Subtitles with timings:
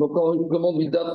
[0.00, 1.12] Donc, on commence Mida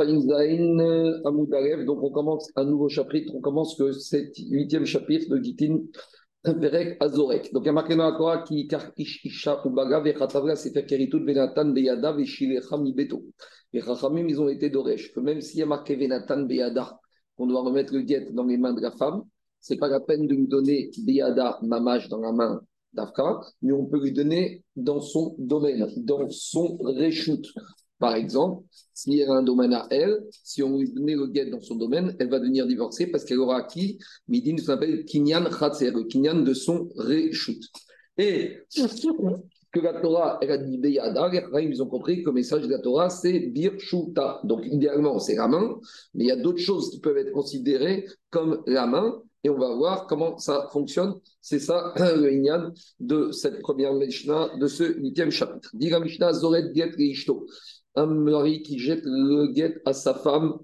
[1.26, 1.86] Amoudarev.
[1.86, 3.34] Donc, on commence un nouveau chapitre.
[3.36, 5.80] On commence que c'est huitième chapitre de Gitin
[6.44, 7.52] Perek Azorek.
[7.52, 11.26] Donc, il y a marqué dans la Torah qui car Isha Ubaga Vechatavra Sefer Keritut
[11.26, 13.24] Venatan Beyada Veshilecha Mibeto.
[13.74, 15.18] Les Chachamim, ils ont été d'Oresh.
[15.18, 17.00] Même s'il y a marqué Venatan Beyada,
[17.40, 19.24] on doit remettre le guet dans les mains de la femme,
[19.60, 22.62] c'est pas la peine de lui donner Beyada Mamash dans la main
[22.94, 27.42] d'Afka, mais on peut lui donner dans son domaine, dans son reshoot.
[28.00, 31.50] Par exemple, s'il y a un domaine à elle, si on lui donnait le guet
[31.50, 33.98] dans son domaine, elle va devenir divorcée parce qu'elle aura acquis,
[34.28, 37.60] Midin s'appelle Kinyan Khatser, le Kinyan de son reshoot.
[38.18, 38.58] Et
[39.76, 43.10] que la Torah, elle a dit ils ont compris que le message de la Torah,
[43.10, 44.40] c'est Birshuta.
[44.46, 45.78] Donc, idéalement, c'est la main,
[46.14, 49.58] mais il y a d'autres choses qui peuvent être considérées comme la main et on
[49.60, 51.16] va voir comment ça fonctionne.
[51.42, 55.70] C'est ça le Inyan de cette première Mishnah, de ce huitième chapitre.
[55.74, 56.94] Diga Mishnah Zoret Get
[57.96, 60.60] Un mari qui jette le get à sa femme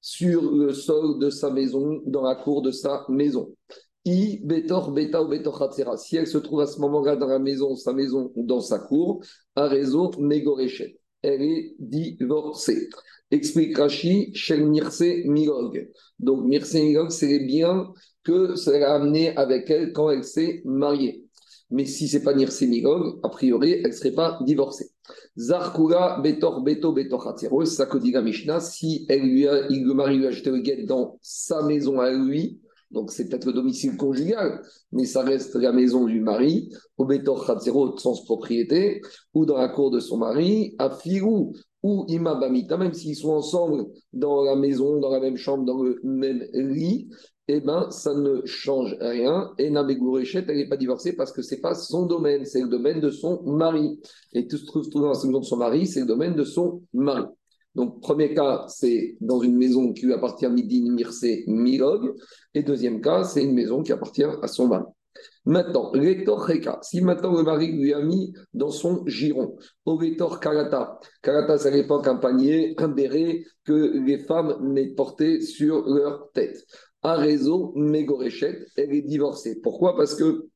[0.00, 3.54] sur le sol de sa maison, dans la cour de sa maison.
[4.04, 7.76] I betor beta ou betor Si elle se trouve à ce moment-là dans la maison,
[7.76, 9.22] sa maison ou dans sa cour,
[9.54, 10.98] un réseau mégoréchet.
[11.22, 12.88] Elle est divorcée.
[13.30, 15.88] Explique Rashi, Shel Mirse Milog.
[16.18, 17.92] Donc, Mirse Milog, c'est les biens
[18.24, 21.24] que ça a amené avec elle quand elle s'est mariée.
[21.70, 24.91] Mais si c'est pas Mirse Milog, a priori, elle ne serait pas divorcée.
[25.36, 28.60] Zarkura Betor Beto Betor C'est ça que dit la Mishnah.
[28.60, 32.10] Si elle lui il, le mari lui a acheté le guet dans sa maison à
[32.10, 32.60] lui,
[32.92, 37.46] donc c'est peut-être le domicile conjugal, mais ça reste la maison du mari, au Betor
[37.46, 39.00] Khatsero, sens propriété,
[39.34, 43.86] ou dans la cour de son mari, à Firou, ou Imabamita, même s'ils sont ensemble
[44.12, 47.08] dans la maison, dans la même chambre, dans le même lit,
[47.48, 49.52] eh ben, ça ne change rien.
[49.58, 52.68] Et Nabegourechet, elle n'est pas divorcée parce que ce n'est pas son domaine, c'est le
[52.68, 54.00] domaine de son mari.
[54.32, 56.82] Et tout se trouve dans la maison de son mari, c'est le domaine de son
[56.92, 57.24] mari.
[57.74, 62.14] Donc, premier cas, c'est dans une maison qui appartient à Midin, Mirse, Milog.
[62.54, 64.84] Et deuxième cas, c'est une maison qui appartient à son mari.
[65.44, 70.38] Maintenant, Rector Reka, si maintenant le mari lui a mis dans son giron, au Rector
[70.38, 76.30] Karata, Karata c'est à l'époque un panier, un béret que les femmes porté sur leur
[76.32, 76.64] tête.
[77.02, 79.60] Un réseau Mégoréchette, elle est divorcée.
[79.60, 79.96] Pourquoi?
[79.96, 80.46] Parce que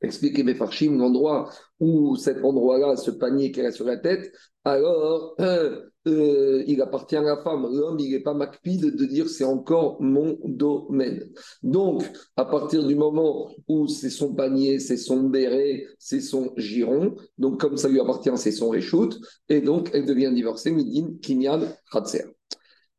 [0.00, 4.32] expliquez mes farchim, l'endroit où cet endroit-là, ce panier qu'elle a sur la tête,
[4.64, 5.36] alors
[6.06, 7.68] euh, il appartient à la femme.
[7.72, 11.30] L'homme, il n'est pas macpide de dire c'est encore mon domaine.
[11.62, 12.04] Donc,
[12.36, 17.60] à partir du moment où c'est son panier, c'est son béret, c'est son giron, donc
[17.60, 19.18] comme ça lui appartient, c'est son réchoute,
[19.48, 22.24] et donc elle devient divorcée, Midin, Kinyan, Khatser.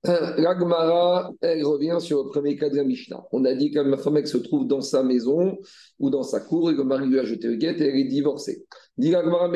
[0.03, 3.25] L'Agmara, elle revient sur le premier cas de la Mishnah.
[3.31, 5.57] On a dit ma femme elle se trouve dans sa maison
[5.99, 7.95] ou dans sa cour et que le mari lui a jeté le guet et elle
[7.95, 8.65] est divorcée.
[8.97, 9.49] Dit l'Agmara,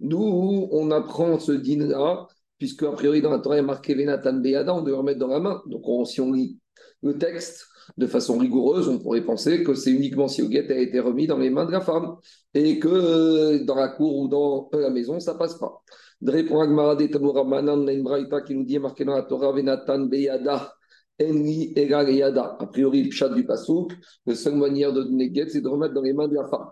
[0.00, 2.26] D'où on apprend ce din-là,
[2.58, 5.18] puisque a priori dans la Torah il y a marqué Venatan Beyada, on devrait remettre
[5.18, 5.62] dans la main.
[5.66, 6.58] Donc si on lit
[7.02, 7.66] le texte
[7.96, 11.26] de façon rigoureuse, on pourrait penser que c'est uniquement si le guet a été remis
[11.26, 12.16] dans les mains de la femme
[12.54, 15.82] et que euh, dans la cour ou dans la maison, ça passe pas.
[16.20, 20.74] De répondre à Gmara de Manan, qui nous dit, marqué dans la Torah, Venatan Beyada,
[21.20, 22.56] Enri Yada.
[22.58, 23.92] A priori, le pshat du pasouk,
[24.26, 26.68] la seule manière de donner guet, c'est de remettre dans les mains de la femme.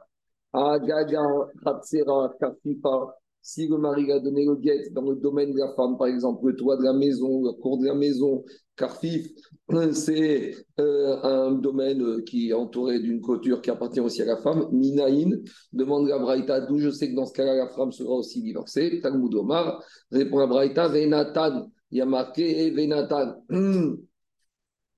[2.41, 6.07] Kafifa, si le mari a donné le guet dans le domaine de la femme, par
[6.07, 8.45] exemple, le toit de la maison, la cour de la maison,
[8.79, 9.27] Carfif,
[9.93, 14.69] c'est euh, un domaine qui est entouré d'une clôture qui appartient aussi à la femme.
[14.73, 15.41] Minaïn
[15.73, 19.01] demande à Braïta, d'où je sais que dans ce cas-là, la femme sera aussi divorcée.
[19.03, 19.83] Talmud Omar
[20.13, 21.71] répond à Braïta, Venatan.
[21.91, 23.43] Il y a marqué Venatan.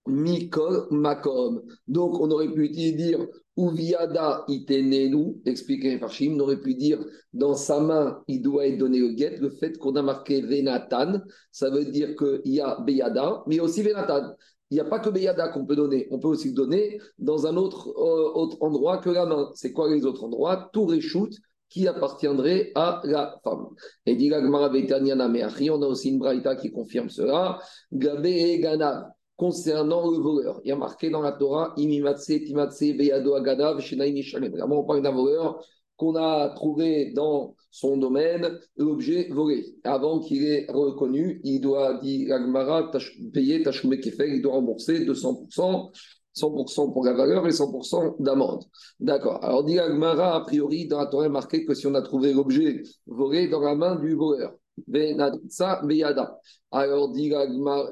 [0.07, 1.63] Mikol Makom.
[1.87, 3.27] Donc, on aurait pu dire
[3.61, 6.99] Uviada itenenu, expliqué Farshim, on aurait pu dire
[7.33, 9.37] dans sa main, il doit être donné au guet.
[9.39, 11.21] Le fait qu'on a marqué Venatan,
[11.53, 14.35] ça veut dire qu'il y a Beyada, mais aussi Venatan.
[14.71, 17.47] Il n'y a pas que Beyada qu'on peut donner, on peut aussi le donner dans
[17.47, 19.51] un autre, euh, autre endroit que la main.
[19.55, 20.71] C'est quoi les autres endroits?
[20.73, 21.33] Tout reshoot
[21.69, 23.67] qui appartiendrait à la femme.
[24.07, 27.61] Et dit on a aussi une braïta qui confirme cela.
[27.93, 30.61] Gabe et Gana concernant le voleur.
[30.65, 35.01] Il y a marqué dans la Torah, Imimatse, Timatse, Beyado Agadav, Shenaï Vraiment, on parle
[35.01, 35.65] d'un voleur
[35.97, 39.65] qu'on a trouvé dans son domaine l'objet volé.
[39.83, 42.91] Avant qu'il ait reconnu, il doit, dire Agmara,
[43.33, 45.91] payer Tachoume il doit rembourser 200%.
[46.37, 48.63] 100% pour la valeur et 100% d'amende.
[49.01, 49.43] D'accord.
[49.43, 52.33] Alors, dit Agmara, a priori, dans la Torah, il marqué que si on a trouvé
[52.35, 54.55] l'objet volé dans la main du voleur,
[54.87, 56.41] Beyada.
[56.71, 57.33] Alors, dit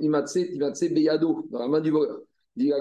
[0.00, 2.20] Imatse, Imatse, Beyado, dans la main du voleur.
[2.56, 2.72] Dit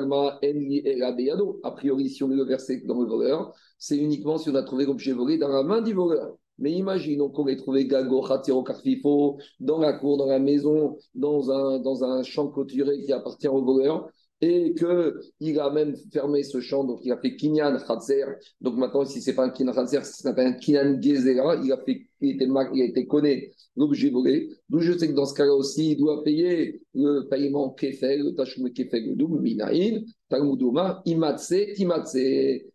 [0.42, 0.82] Enli
[1.16, 1.60] Beyado.
[1.64, 4.86] A priori, si on le verset dans le voleur, c'est uniquement si on a trouvé
[4.86, 6.38] l'objet volé dans la main du voleur.
[6.60, 11.52] Mais imaginons qu'on ait trouvé Gago, Khatiro, Carfifo, dans la cour, dans la maison, dans
[11.52, 14.10] un, dans un champ clôturé qui appartient au voleur
[14.42, 18.26] et qu'il a même fermé ce champ, donc il a fait Kinyan Khatser.
[18.62, 21.56] Donc maintenant, si ce n'est pas un Kinyan ça s'appelle un Kinyan Gezera.
[21.64, 24.50] Il a, fait, il, était, il été connu l'objet volé.
[24.70, 28.34] Donc je sais que dans ce cas-là aussi, il doit payer le paiement Kefel, le
[28.34, 32.18] Tachum Kefel, le double Minaïn, Talmuduma, Imatse, Timatse.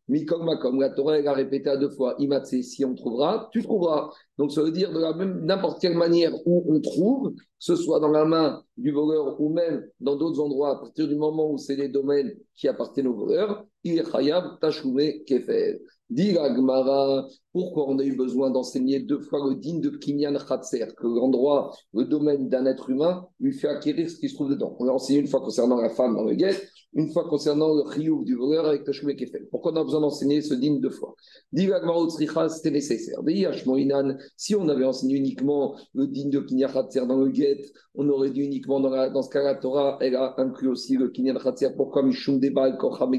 [0.08, 3.62] Mikom Makom, la Torah, elle a répété à deux fois Imatse, si on trouvera, tu
[3.62, 4.10] trouveras.
[4.36, 7.76] Donc ça veut dire de la même, n'importe quelle manière où on trouve, que ce
[7.76, 11.50] soit dans la main du voleur ou même dans d'autres endroits, à partir du moment
[11.50, 15.80] où c'est les domaines qui appartiennent au voleur, il est Khayab Tachoume Kefel.
[16.12, 20.88] Dit Gmara, pourquoi on a eu besoin d'enseigner deux fois le digne de Kinyan Khatser,
[20.94, 24.76] que l'endroit, le domaine d'un être humain, lui fait acquérir ce qui se trouve dedans.
[24.78, 26.54] On l'a enseigné une fois concernant la femme dans le guet,
[26.92, 29.48] une fois concernant le riouf du voleur avec Tachoume Kefel.
[29.50, 31.14] Pourquoi on a besoin d'enseigner ce digne deux fois?
[31.50, 33.18] Dit Gmara c'était nécessaire.
[34.36, 37.62] Si on avait enseigné uniquement le digne de Kinyan Khatser dans le guet,
[37.94, 41.38] on aurait dit uniquement dans, ce cas la Torah, elle a inclus aussi le Kinyan
[41.38, 41.70] Khatser.
[41.74, 43.14] Pourquoi Mishum Debal Kocham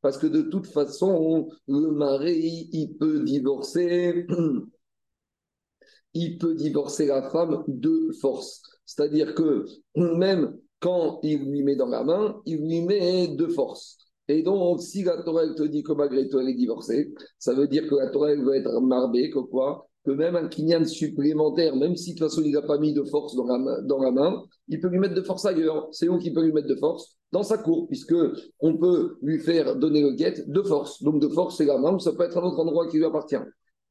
[0.00, 4.26] parce que de toute façon, le mari, il peut divorcer,
[6.14, 8.62] il peut divorcer la femme de force.
[8.86, 9.64] C'est-à-dire que
[9.96, 13.98] même quand il lui met dans la main, il lui met de force.
[14.28, 17.66] Et donc, si la Torah te dit que malgré tout elle est divorcée, ça veut
[17.66, 19.88] dire que la Torah veut être marbée, que quoi?
[20.04, 23.02] Que même un kinyan supplémentaire, même si de toute façon il n'a pas mis de
[23.04, 25.88] force dans la, dans la main, il peut lui mettre de force ailleurs.
[25.92, 27.17] C'est où qu'il peut lui mettre de force?
[27.32, 28.14] Dans sa cour, puisque
[28.60, 31.02] on peut lui faire donner le guet de force.
[31.02, 33.36] Donc de force, c'est la main, ça peut être un autre endroit qui lui appartient.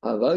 [0.03, 0.29] Mais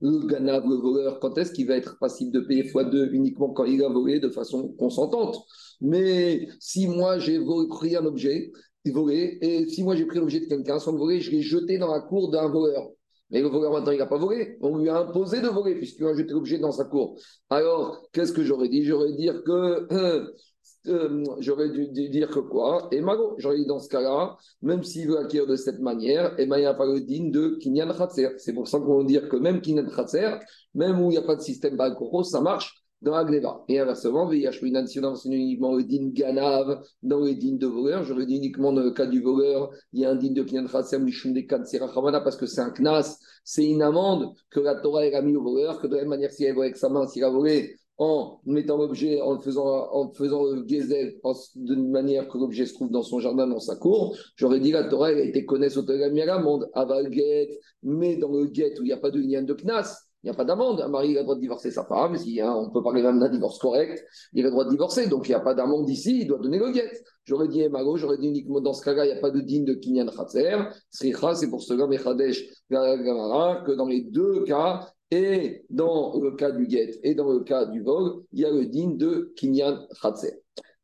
[0.00, 3.64] le Ganav, le voleur, quand est-ce qu'il va être passible de payer x2 uniquement quand
[3.64, 5.38] il a volé de façon consentante?
[5.80, 8.52] Mais si moi j'ai pris un objet,
[8.86, 11.78] volé, et si moi j'ai pris l'objet de quelqu'un sans le voler, je l'ai jeté
[11.78, 12.90] dans la cour d'un voleur.
[13.32, 14.58] Mais le voleur maintenant, il n'a pas volé.
[14.60, 17.18] On lui a imposé de voler puisqu'il a jeté l'objet dans sa cour.
[17.50, 18.84] Alors, qu'est-ce que j'aurais dit?
[18.84, 20.32] J'aurais dit que.
[20.88, 22.88] Euh, j'aurais dû, dire que quoi?
[22.90, 26.46] Et Mago, j'aurais dit dans ce cas-là, même s'il veut acquérir de cette manière, eh
[26.46, 28.30] ben, il n'y a pas le digne de Kinyan Khatser.
[28.38, 30.38] C'est pour ça qu'on va dire que même Kinyan Khatser,
[30.74, 33.64] même où il n'y a pas de système Balkoro, ça marche dans Agneva.
[33.68, 38.04] Et inversement, Veyashminan, si on enseigne uniquement le din Ganav, dans le din de voleur,
[38.04, 40.66] j'aurais dit uniquement dans le cas du voleur, il y a un din de Kinyan
[40.66, 45.02] Khatsem, Mishum de Serachamana, parce que c'est un knas, c'est une amende que la Torah
[45.02, 47.06] a mis au voleur, que de la même manière, si elle volé avec sa main,
[47.06, 51.20] s'il a volé en mettant l'objet, en faisant, en faisant le gezel
[51.56, 54.84] d'une manière que l'objet se trouve dans son jardin, dans sa cour, j'aurais dit la
[54.84, 58.82] Torah, elle a été connaisse au la monde, aval get, mais dans le get où
[58.82, 60.80] il n'y a pas de lien de knas, il n'y a pas d'amende.
[60.80, 62.14] Un mari a le droit de divorcer sa femme.
[62.14, 64.04] Hein, on peut parler même d'un divorce correct.
[64.32, 65.08] Il a le droit de divorcer.
[65.08, 66.20] Donc, il n'y a pas d'amende ici.
[66.20, 66.90] Il doit donner le guet.
[67.24, 69.64] J'aurais dit, Mago, j'aurais dit uniquement dans ce cas-là, il n'y a pas de digne
[69.64, 70.56] de Kinyan Khatser.
[70.90, 76.66] Sricha, c'est pour cela, Mechadesh, que dans les deux cas, et dans le cas du
[76.66, 80.40] guet et dans le cas du vol, il y a le digne de Kinyan Khatser.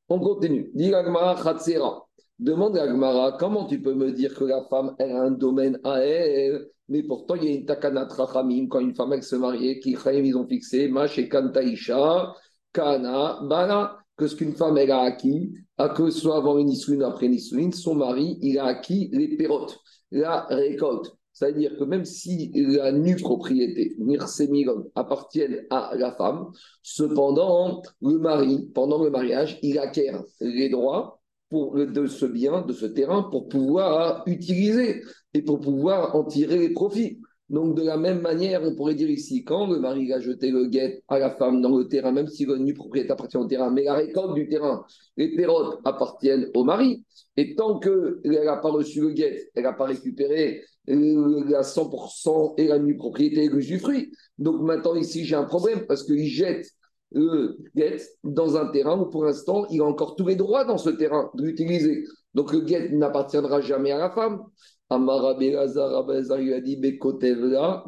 [0.09, 0.71] On continue.
[0.75, 2.08] Diragmara Khatsera.
[2.39, 5.81] Demande à Agmara, comment tu peux me dire que la femme elle a un domaine
[5.83, 9.35] à elle, mais pourtant il y a une takanat rachamim quand une femme elle se
[9.35, 12.33] marie, qui ils ont fixé, ma chez Kantaisha,
[12.73, 16.71] Kana, Bala, que ce qu'une femme elle a acquis, à que ce soit avant une
[16.71, 19.77] ou après une son mari il a acquis les pérotes,
[20.13, 21.13] la récolte.
[21.33, 26.51] C'est-à-dire que même si la nue propriété, Mirsemilon, appartiennent à la femme,
[26.83, 31.18] cependant, le mari, pendant le mariage, il acquiert les droits
[31.51, 35.03] pour, de ce bien, de ce terrain, pour pouvoir utiliser
[35.35, 37.21] et pour pouvoir en tirer les profits.
[37.49, 40.67] Donc, de la même manière, on pourrait dire ici, quand le mari a jeté le
[40.67, 43.71] guet à la femme dans le terrain, même si le nu propriétaire appartient au terrain,
[43.71, 44.85] mais la récolte du terrain,
[45.17, 47.05] les pérotes appartiennent au mari,
[47.39, 52.55] et tant qu'elle n'a pas reçu le guet, elle n'a pas récupéré euh, la 100%
[52.59, 54.13] et la nue propriété et le fruit.
[54.37, 56.67] Donc maintenant, ici, j'ai un problème parce qu'il jette
[57.13, 60.79] le guet dans un terrain où pour l'instant, il a encore tous les droits dans
[60.79, 62.05] ce terrain de l'utiliser.
[62.35, 64.43] Donc le guet n'appartiendra jamais à la femme.
[64.91, 67.85] Amara Belazar, a dit Bekotevla,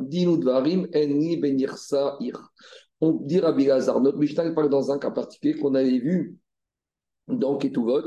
[1.41, 2.51] Benirsa Ir.
[3.01, 6.37] On dit Rabbi Lazar, notre Mishnah parle dans un cas particulier qu'on avait vu
[7.29, 8.03] dans Ketuvot,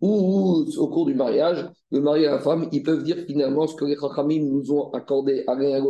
[0.00, 3.74] où, au cours du mariage, le mari et la femme, ils peuvent dire finalement ce
[3.74, 5.80] que les Chachamim nous ont accordé à l'un et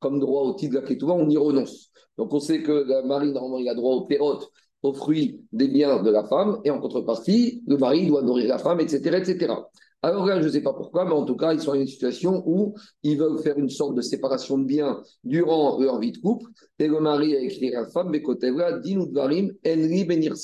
[0.00, 1.90] comme droit au titre de la Ketuvah, on y renonce.
[2.16, 4.50] Donc on sait que le mari, normalement, il a droit aux pérotes,
[4.82, 8.58] aux fruits des biens de la femme, et en contrepartie, le mari doit nourrir la
[8.58, 9.18] femme, etc.
[9.18, 9.54] etc.
[10.02, 11.88] Alors là, je ne sais pas pourquoi, mais en tout cas, ils sont dans une
[11.88, 16.18] situation où ils veulent faire une sorte de séparation de biens durant leur vie de
[16.18, 20.34] couple, et le mari a écrit à la femme, Bekotevra, Dinudvarim, Enri Benir.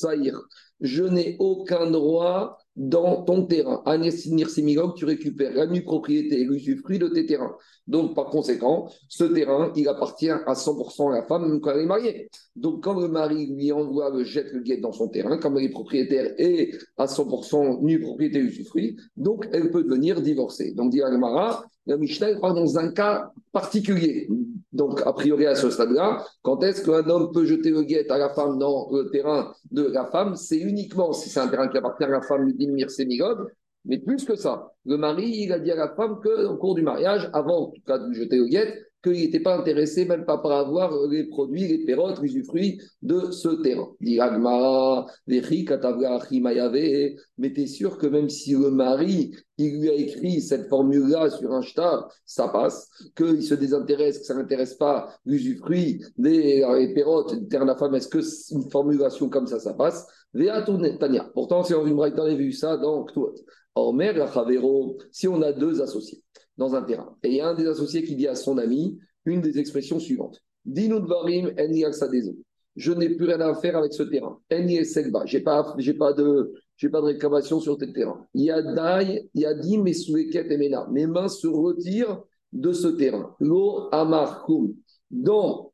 [0.80, 3.82] Je n'ai aucun droit dans ton terrain.
[3.86, 7.54] À Nirsimilog, tu récupères la nue propriété et l'usufruit de tes terrains.
[7.86, 11.82] Donc, par conséquent, ce terrain, il appartient à 100% à la femme, même quand elle
[11.82, 12.28] est mariée.
[12.56, 15.64] Donc, quand le mari lui envoie, le jette le guet dans son terrain, comme elle
[15.64, 20.72] est propriétaire et à 100% nue propriété et usufruit, donc elle peut devenir divorcée.
[20.72, 24.28] Donc, dit Agmara, la Mishnah parle dans un cas particulier.
[24.74, 28.18] Donc, a priori, à ce stade-là, quand est-ce qu'un homme peut jeter le guet à
[28.18, 30.34] la femme dans le terrain de la femme?
[30.34, 33.46] C'est uniquement si c'est un terrain qui appartient à la femme, lui dit Mirsemigod,
[33.84, 34.72] mais plus que ça.
[34.84, 37.82] Le mari, il a dit à la femme qu'au cours du mariage, avant en tout
[37.86, 41.68] cas de jeter le guet, qu'il n'était pas intéressé, même pas par avoir les produits,
[41.68, 43.92] les pérotes, les usufruits de ce terrain.
[47.38, 51.30] Mais tu es sûr que même si le mari, il lui a écrit cette formule-là
[51.30, 56.94] sur un shtar, ça passe, qu'il se désintéresse, que ça n'intéresse pas l'usufruit, les, les
[56.94, 58.20] pérotes, de la femme, est-ce que
[58.54, 60.06] une formulation comme ça, ça passe?
[61.34, 63.34] Pourtant, si on a vu ça dans Ktuot.
[63.76, 64.14] Omer,
[65.10, 66.22] si on a deux associés
[66.56, 68.98] dans un terrain, et il y a un des associés qui dit à son ami
[69.24, 71.52] une des expressions suivantes Dinudvarim
[72.76, 74.40] Je n'ai plus rien à faire avec ce terrain.
[74.50, 75.62] Je n'ai pas,
[75.98, 76.52] pas, de,
[76.90, 78.26] pas de réclamation sur tes terrain.
[78.34, 83.34] Yadai, Yadim, et Mes mains se retirent de ce terrain.
[83.40, 84.74] Lo Amarkum.
[85.10, 85.72] Dans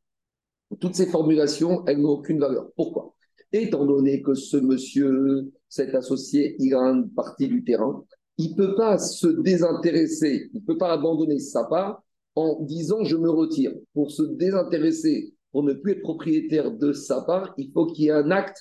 [0.81, 2.71] toutes ces formulations, elles n'ont aucune valeur.
[2.77, 3.15] Pourquoi?
[3.53, 8.05] Étant donné que ce monsieur cet associé, il a une partie du terrain,
[8.41, 12.03] il ne peut pas se désintéresser, il ne peut pas abandonner sa part
[12.35, 13.73] en disant je me retire.
[13.93, 18.09] Pour se désintéresser, pour ne plus être propriétaire de sa part, il faut qu'il y
[18.09, 18.57] ait un acte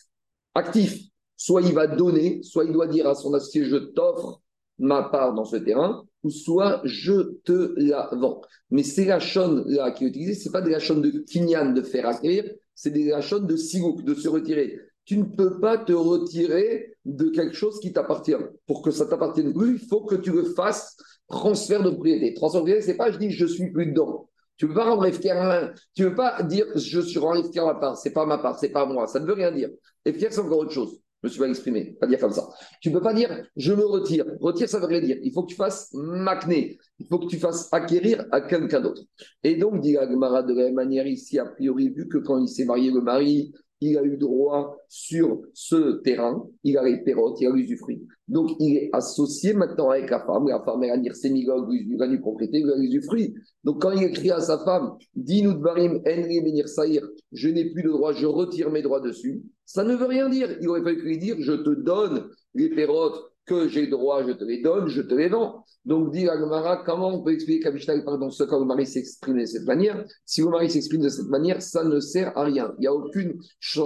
[0.54, 1.02] actif.
[1.38, 4.42] Soit il va donner, soit il doit dire à son associé je t'offre
[4.80, 8.42] ma part dans ce terrain, ou soit je te la vends.
[8.72, 11.10] Mais c'est la chaîne là qui est utilisée, ce n'est pas de la chaîne de
[11.10, 12.44] kinyan de faire acquérir,
[12.76, 14.78] c'est de la chaîne de sigouk, de se retirer
[15.10, 18.36] tu ne peux pas te retirer de quelque chose qui t'appartient.
[18.68, 20.96] Pour que ça t'appartienne plus, il faut que tu le fasses
[21.28, 22.36] transfert de propriété.
[22.36, 24.30] Transfert de propriété, c'est pas je dis je suis plus dedans.
[24.58, 27.66] Tu ne peux pas rendre FKR, tu ne peux pas dire je suis rends FKR
[27.66, 29.70] ma part, c'est pas ma part, c'est pas moi, ça ne veut rien dire.
[30.08, 31.00] FKR, c'est encore autre chose.
[31.24, 32.48] Je me suis pas exprimé, pas dire comme ça.
[32.80, 34.26] Tu ne peux pas dire je me retire.
[34.40, 35.18] Retire, ça veut rien dire.
[35.24, 36.78] Il faut que tu fasses macné.
[37.00, 39.02] Il faut que tu fasses acquérir à quelqu'un d'autre.
[39.44, 42.48] Et donc, dit Agmara de la même manière ici, a priori, vu que quand il
[42.48, 43.52] s'est marié, le mari,
[43.82, 48.02] il a eu droit sur ce terrain, il a les pérotes, il a l'usufruit.
[48.28, 50.48] Donc, il est associé maintenant avec la femme.
[50.48, 53.34] La femme, elle a dire sémigog, il a une propriété, il a l'usufruit.
[53.64, 57.84] Donc, quand il écrit à sa femme, Dis-nous de barim, venir saïr, je n'ai plus
[57.84, 60.58] de droit, je retire mes droits dessus, ça ne veut rien dire.
[60.62, 64.44] Il aurait fallu lui dire, je te donne les pérotes que j'ai droit, je te
[64.44, 65.66] les donne, je te les vends.
[65.84, 69.40] Donc, dit Agmara, comment on peut expliquer qu'Abishtai parle dans ce cas le mari s'exprime
[69.40, 70.06] de cette manière?
[70.24, 72.74] Si le mari s'exprime de cette manière, ça ne sert à rien.
[72.78, 73.32] Il n'y a aucun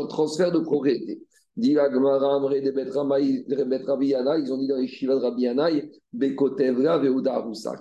[0.10, 1.22] transfert de propriété.
[1.55, 1.88] Dit ils ont
[4.57, 7.00] dit dans les Shiva de Bekotevra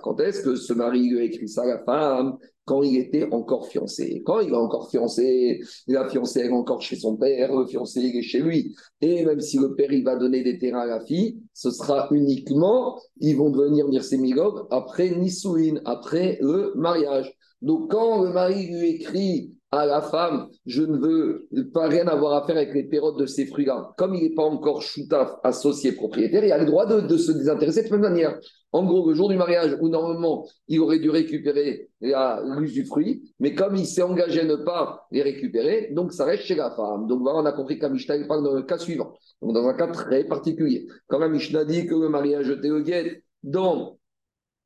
[0.03, 2.37] Quand est-ce que ce mari lui a écrit ça à la femme?
[2.65, 4.21] Quand il était encore fiancé.
[4.25, 8.21] Quand il est encore fiancé, la fiancée est encore chez son père, le fiancé est
[8.21, 8.73] chez lui.
[9.01, 12.07] Et même si le père il va donner des terrains à la fille, ce sera
[12.11, 17.35] uniquement, ils vont devenir Nirsemilog après Nisouin, après le mariage.
[17.63, 22.33] Donc quand le mari lui écrit à la femme, je ne veux pas rien avoir
[22.33, 23.93] à faire avec les pérotes de ces fruits-là.
[23.97, 27.81] Comme il n'est pas encore choutaf, associé propriétaire, il a le droit de, se désintéresser
[27.81, 28.37] de cette manière.
[28.71, 33.75] En gros, le jour du mariage, où normalement il aurait dû récupérer l'usufruit, mais comme
[33.75, 37.07] il s'est engagé à ne pas les récupérer, donc ça reste chez la femme.
[37.07, 40.23] Donc voilà, on a compris qu'Amishna parle dans le cas suivant, dans un cas très
[40.23, 40.87] particulier.
[41.07, 43.97] Quand Amishna dit que le mariage jeté au guet dans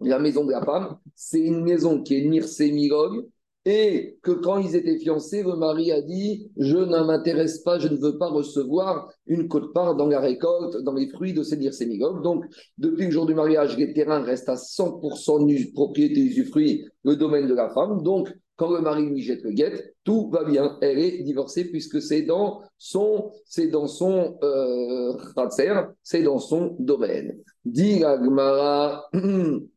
[0.01, 3.25] la maison de la femme, c'est une maison qui est Mirsemilog,
[3.69, 7.89] et que quand ils étaient fiancés, le mari a dit Je ne m'intéresse pas, je
[7.89, 12.23] ne veux pas recevoir une cote-part dans la récolte, dans les fruits de ces sémigog.
[12.23, 12.45] Donc,
[12.77, 17.53] depuis le jour du mariage, les terrains restent à 100% propriété usufruit, le domaine de
[17.53, 18.03] la femme.
[18.03, 20.77] Donc, quand le mari lui jette le guet, tout va bien.
[20.81, 25.13] Elle est divorcée puisque c'est dans son, c'est dans son euh,
[26.03, 27.37] c'est dans son domaine.
[27.65, 28.01] Dit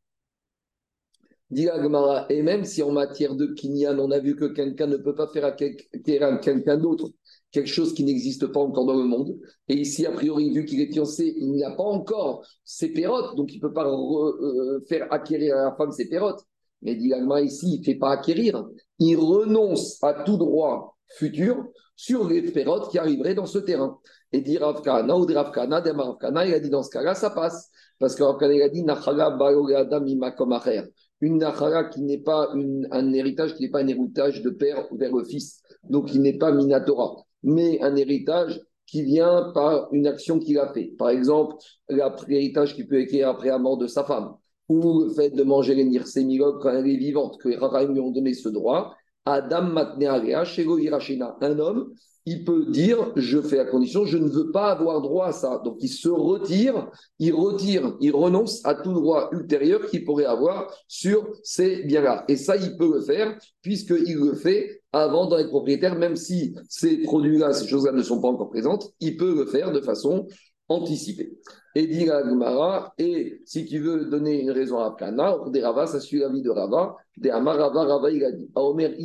[1.53, 5.27] et même si en matière de kinyan, on a vu que quelqu'un ne peut pas
[5.29, 7.11] faire à quelqu'un d'autre
[7.51, 9.37] quelque chose qui n'existe pas encore dans le monde,
[9.69, 13.53] et ici, a priori, vu qu'il est fiancé, il n'a pas encore ses pérotes, donc
[13.53, 16.45] il ne peut pas euh, faire acquérir à la femme ses pérotes.
[16.83, 18.65] Mais dit ici, il ne fait pas acquérir,
[18.99, 21.65] il renonce à tout droit futur
[21.95, 23.99] sur les pérotes qui arriveraient dans ce terrain.
[24.33, 27.69] Et dit Ravkana ou il a dit dans ce cas-là, ça passe.
[27.99, 28.83] Parce que Ravkana, il a dit
[31.21, 32.49] une nachara qui n'est pas
[32.91, 36.39] un héritage, qui n'est pas un héritage de père vers le fils, donc qui n'est
[36.39, 40.93] pas minatora, mais un héritage qui vient par une action qu'il a fait.
[40.99, 41.57] Par exemple,
[42.27, 44.35] l'héritage qu'il peut écrire après la mort de sa femme,
[44.69, 48.11] ou le fait de manger les nirsémilog quand elle est vivante, que les lui ont
[48.11, 48.95] donné ce droit.
[49.25, 51.93] Adam Matnearea, Shego Hirashina, un homme
[52.27, 55.61] il peut dire, je fais la condition, je ne veux pas avoir droit à ça.
[55.65, 60.73] Donc il se retire, il retire, il renonce à tout droit ultérieur qu'il pourrait avoir
[60.87, 62.25] sur ces biens-là.
[62.29, 66.55] Et ça, il peut le faire, puisqu'il le fait avant d'en être propriétaire, même si
[66.69, 70.27] ces produits-là, ces choses-là ne sont pas encore présentes, il peut le faire de façon
[70.71, 71.37] anticipée.
[71.75, 76.01] Et dit la et si tu veux donner une raison à Kana, des Rava, ça
[76.01, 78.97] suit la vie de Rava, des Amar Rava, Rava, il a dit, Aomer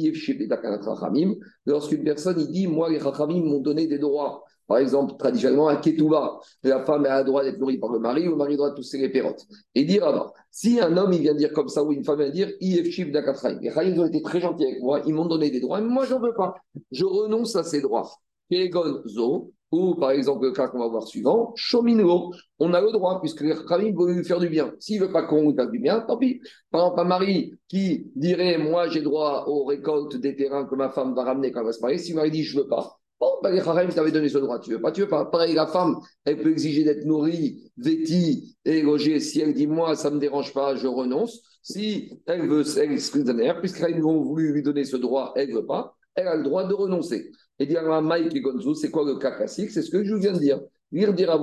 [1.66, 4.44] lorsqu'une personne, il dit, moi, les Chachamim m'ont donné des droits.
[4.68, 8.24] Par exemple, traditionnellement, à Ketouba, la femme a le droit d'être nourrie par le mari,
[8.24, 9.46] le mari a le droit de tousser les pérotes.
[9.76, 12.32] Et dire alors, si un homme il vient dire comme ça, ou une femme vient
[12.32, 15.60] dire, IF Dakatraim, les Chachamim ont été très gentils avec moi, ils m'ont donné des
[15.60, 16.56] droits, mais moi, j'en veux pas.
[16.92, 18.10] Je renonce à ces droits.
[18.50, 22.92] Kegon Zo, ou par exemple, le cas qu'on va voir suivant, Shomingo, on a le
[22.92, 24.74] droit, puisque les Khamim veulent lui faire du bien.
[24.80, 26.40] S'il ne veut pas qu'on lui fasse du bien, tant pis.
[26.72, 30.90] Par exemple, un mari qui dirait Moi, j'ai droit aux récoltes des terrains que ma
[30.90, 31.98] femme va ramener quand elle va se marier.
[31.98, 34.60] Si le mari dit Je ne veux pas, bon, ben, les Khamim donné ce droit.
[34.60, 35.26] Tu veux pas, tu veux pas.
[35.26, 39.20] Pareil, la femme, elle peut exiger d'être nourrie, vêtie et logée.
[39.20, 41.42] Si elle dit Moi, ça ne me dérange pas, je renonce.
[41.64, 45.66] Si elle veut, elle est puisqu'ils ont voulu lui donner ce droit, elle ne veut
[45.66, 47.32] pas, elle a le droit de renoncer.
[47.60, 49.72] Et dire Mike et Gonzo, c'est quoi le cas classique?
[49.72, 50.60] C'est ce que je viens de dire.
[50.92, 51.36] Lire dire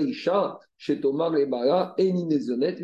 [0.00, 0.58] Isha,
[1.98, 2.76] Eninezonet.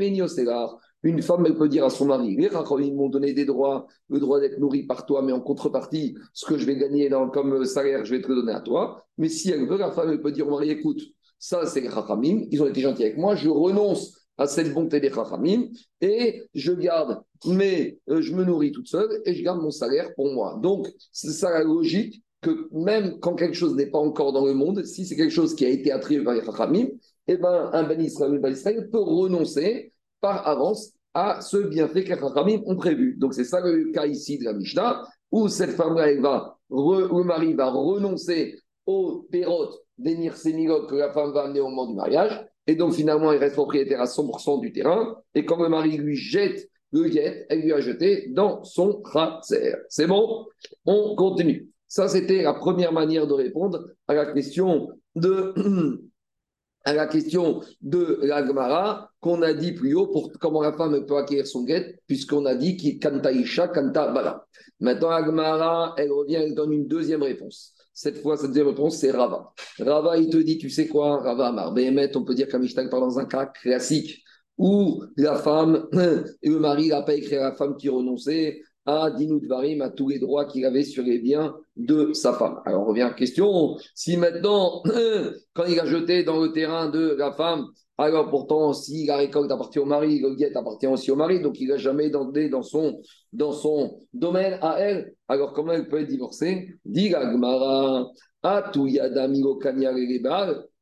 [1.05, 4.19] Une femme, elle peut dire à son mari Les Rachamim m'ont donné des droits, le
[4.19, 8.05] droit d'être nourri par toi, mais en contrepartie, ce que je vais gagner comme salaire,
[8.05, 9.05] je vais te le donner à toi.
[9.17, 11.01] Mais si elle veut, la femme, elle peut dire au mari Écoute,
[11.39, 15.00] ça, c'est les Rachamim, ils ont été gentils avec moi, je renonce à cette bonté
[15.00, 15.68] des Chachamim
[16.00, 20.14] et je garde, mais euh, je me nourris toute seule et je garde mon salaire
[20.14, 20.59] pour moi.
[20.62, 24.54] Donc, c'est ça la logique que même quand quelque chose n'est pas encore dans le
[24.54, 26.87] monde, si c'est quelque chose qui a été attribué par les Chachamim,
[27.26, 28.54] eh ben, un Ben Israël, ben
[28.90, 33.16] peut renoncer par avance à ce bienfait que les Chachamim ont prévu.
[33.18, 35.02] Donc, c'est ça le cas ici de la Mishnah,
[35.33, 41.42] où cette femme-là, va, le mari va renoncer au pérot des que la femme va
[41.42, 45.16] amener au moment du mariage, et donc, finalement, il reste propriétaire à 100% du terrain.
[45.35, 49.74] Et quand le mari lui jette le guet, elle lui a jeté dans son khatser.
[49.88, 50.46] C'est bon?
[50.85, 51.70] On continue.
[51.87, 55.54] Ça, c'était la première manière de répondre à la question de,
[56.85, 61.07] à la question de la Gemara qu'on a dit plus haut pour comment la femme
[61.07, 64.46] peut acquérir son guet, puisqu'on a dit qu'il kanta isha, kanta bala.
[64.81, 67.78] Maintenant, la Gemara, elle revient, elle donne une deuxième réponse.
[67.99, 69.53] Cette fois, cette réponse, c'est Rava.
[69.81, 71.75] Rava, il te dit, tu sais quoi, Rava Amar,
[72.15, 74.23] on peut dire qu'Amishtak parle dans un cas classique
[74.57, 75.89] où la femme
[76.43, 80.09] et le mari n'a pas écrit à la femme qui renonçait à Dinoudvarim, à tous
[80.09, 82.61] les droits qu'il avait sur les biens de sa femme.
[82.64, 84.83] Alors, on revient à la question, si maintenant,
[85.53, 87.66] quand il a jeté dans le terrain de la femme,
[87.98, 91.61] alors pourtant, si la récolte appartient au mari, le guet appartient aussi au mari, donc
[91.61, 93.03] il n'a jamais donné dans son,
[93.35, 95.12] dans son domaine à elle.
[95.29, 96.68] Alors comment elle peut être divorcée?
[96.87, 98.07] Dit Gmara,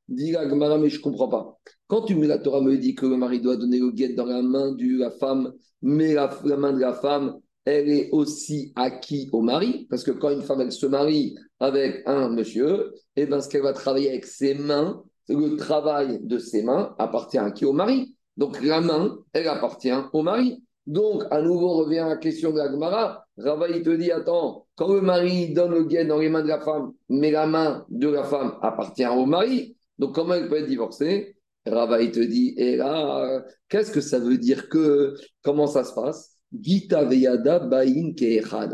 [0.09, 1.59] Dit Gmara, mais je ne comprends pas.
[1.89, 4.43] Quand tu la Torah me dit que le mari doit donner le guet dans la
[4.43, 9.43] main de la femme, mais la, main de la femme, elle est aussi acquise au
[9.43, 13.49] mari, parce que quand une femme se marie avec un monsieur, et eh ben ce
[13.49, 17.73] qu'elle va travailler avec ses mains, le travail de ses mains appartient à qui Au
[17.73, 18.15] mari.
[18.37, 20.63] Donc la main, elle appartient au mari.
[20.87, 23.27] Donc, à nouveau, revient la question de la Gemara.
[23.39, 26.61] Rava, te dit, attends, quand le mari donne le guet dans les mains de la
[26.61, 30.69] femme, mais la main de la femme appartient au mari, donc comment elle peut être
[30.69, 31.37] divorcée?
[31.67, 36.36] Rava, te dit, et là, qu'est-ce que ça veut dire que, comment ça se passe?
[36.61, 37.91] Gita bain.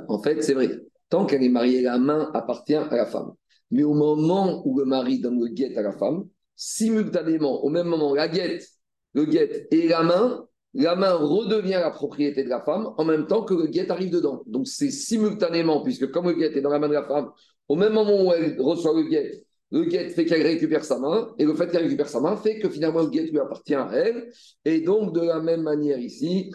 [0.08, 0.70] En fait, c'est vrai.
[1.08, 3.32] Tant qu'elle est mariée, la main appartient à la femme.
[3.70, 6.24] Mais au moment où le mari donne le guet à la femme,
[6.56, 8.66] simultanément, au même moment, la guette,
[9.14, 13.26] le guette et la main, la main redevient la propriété de la femme en même
[13.26, 14.42] temps que le guette arrive dedans.
[14.46, 17.30] Donc c'est simultanément, puisque comme le guette est dans la main de la femme,
[17.68, 21.34] au même moment où elle reçoit le guette, le guette fait qu'elle récupère sa main,
[21.38, 23.88] et le fait qu'elle récupère sa main fait que finalement le guette lui appartient à
[23.92, 24.30] elle.
[24.66, 26.52] Et donc, de la même manière ici,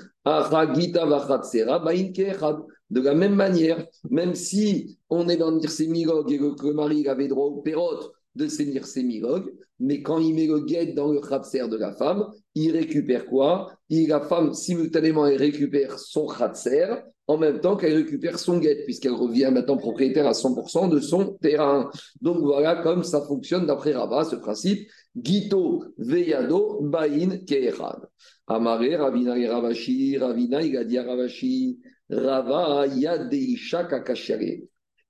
[2.90, 7.28] de la même manière, même si on est dans Mirsemilog et que le mari avait
[7.28, 11.68] droit au pérote de ses Mirsemilog, mais quand il met le guet dans le khatser
[11.68, 13.72] de la femme, il récupère quoi?
[13.90, 16.86] Il, La femme, simultanément, elle récupère son khatser
[17.28, 21.34] en même temps qu'elle récupère son guet, puisqu'elle revient maintenant propriétaire à 100% de son
[21.42, 21.90] terrain.
[22.22, 24.88] Donc voilà comme ça fonctionne d'après Rabat, ce principe.
[25.16, 28.08] Gito veyado bain keechad.
[28.48, 34.64] Amare, Ravina et Ravashi, Ravina, il a Ravashi, Rava yadeisha kakashare.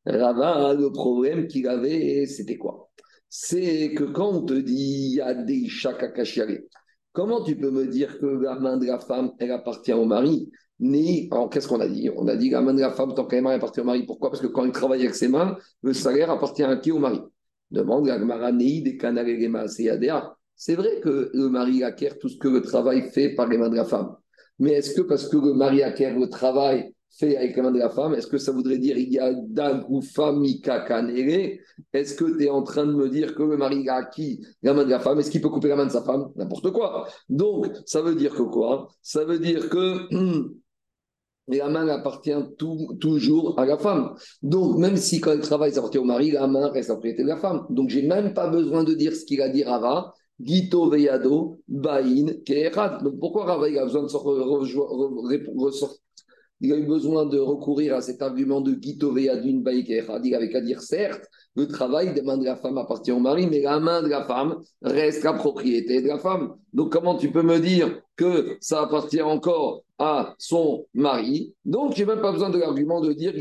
[0.06, 2.90] Rava, le problème qu'il avait, c'était quoi?
[3.30, 6.60] C'est que quand on te dit il y a des chakakashiare,
[7.12, 10.50] comment tu peux me dire que la main de la femme, elle appartient au mari?
[10.80, 12.10] Ni, qu'est-ce qu'on a dit?
[12.16, 14.04] On a dit la main de la femme, tant qu'elle est appartient au mari.
[14.06, 14.30] Pourquoi?
[14.30, 17.22] Parce que quand il travaille avec ses mains, le salaire appartient à qui Au mari?
[17.72, 18.98] Demande la Gmaranei des
[20.56, 23.70] C'est vrai que le mari acquiert tout ce que le travail fait par les mains
[23.70, 24.16] de la femme.
[24.60, 27.80] Mais est-ce que parce que le mari acquiert le travail fait avec les mains de
[27.80, 30.86] la femme, est-ce que ça voudrait dire il y a dag ou famika
[31.94, 34.74] Est-ce que tu es en train de me dire que le mari a acquis la
[34.74, 35.20] main de la femme?
[35.20, 36.32] Est-ce qu'il peut couper la main de sa femme?
[36.36, 37.08] N'importe quoi.
[37.28, 38.90] Donc, ça veut dire que quoi?
[39.02, 40.08] Ça veut dire que
[41.48, 42.36] la main appartient
[43.00, 44.16] toujours à la femme.
[44.42, 47.24] Donc, même si quand elle travaille, ça appartient au mari, la main reste la propriété
[47.24, 47.66] de la femme.
[47.70, 50.14] Donc, j'ai même pas besoin de dire ce qu'il a dit Rava.
[50.40, 53.00] Gito veyado, bain, kerat.
[53.04, 56.00] Donc, pourquoi Rava il a besoin de ressortir?
[56.60, 60.20] Il eu besoin de recourir à cet argument de Gito Veyadun Bain, kerat.
[60.24, 61.24] Il avait qu'à dire certes,
[61.56, 64.24] le travail des mains de la femme appartient au mari, mais la main de la
[64.26, 66.56] femme reste la propriété de la femme.
[66.74, 71.54] Donc, comment tu peux me dire que ça appartient encore à son mari.
[71.66, 73.34] Donc, je n'ai même pas besoin de l'argument de dire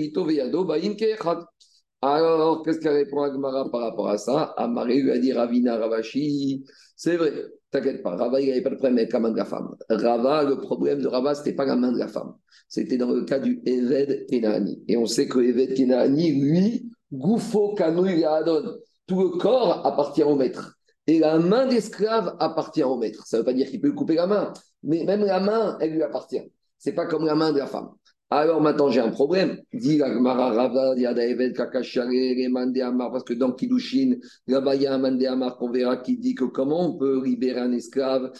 [2.03, 4.55] Alors, qu'est-ce qu'elle répond à Gmara par rapport à ça?
[4.57, 6.65] Amaré lui a dit Ravina Ravashi.
[6.97, 7.33] C'est vrai,
[7.71, 9.75] t'inquiète pas, Rava, il n'avait pas de problème avec la main de la femme.
[9.91, 12.35] Rava, le problème de Rava, ce n'était pas la main de la femme.
[12.69, 14.83] C'était dans le cas du Eved Kenani.
[14.89, 20.35] Et on sait que Eved Kenani, lui, Goufo Kanouy Adon, tout le corps appartient au
[20.35, 20.77] maître.
[21.07, 23.25] Et la main d'esclave appartient au maître.
[23.27, 24.53] Ça ne veut pas dire qu'il peut couper la main,
[24.87, 26.41] mais même la main, elle lui appartient.
[26.79, 27.91] C'est pas comme la main de la femme.
[28.29, 29.61] Alors maintenant, j'ai un problème.
[29.73, 30.13] Dit parce
[33.23, 34.17] que dans Kidushin,
[34.49, 37.61] là-bas, il y a un Mandéamar qu'on verra qui dit que comment on peut libérer
[37.61, 38.33] un esclave,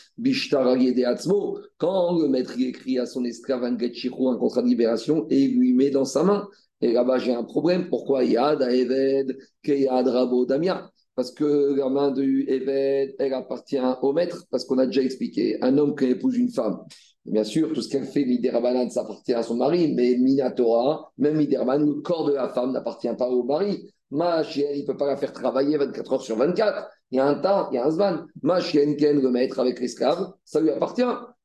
[1.79, 5.91] quand le maître écrit à son esclave un un contrat de libération, et lui met
[5.91, 6.49] dans sa main.
[6.81, 7.89] Et là-bas, j'ai un problème.
[7.89, 10.91] Pourquoi Yad, Aeved, Keyad, Rabo, Damia?
[11.17, 15.59] Parce que la main du Eved, elle appartient au maître, parce qu'on a déjà expliqué,
[15.63, 16.79] un homme qui épouse une femme,
[17.25, 21.37] bien sûr, tout ce qu'elle fait, Miderabanan, ça appartient à son mari, mais Minatora, même
[21.37, 23.93] Miderabanan, le corps de la femme n'appartient pas au mari.
[24.11, 26.89] Ma chienne, il ne peut pas la faire travailler 24 heures sur 24.
[27.11, 28.27] Il y a un temps, il y a un zman.
[28.43, 31.03] Ma chienne, Ken, le maître avec l'esclave, ça lui appartient.